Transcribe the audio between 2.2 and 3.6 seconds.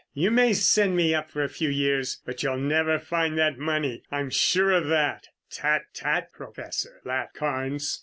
but you'll never find that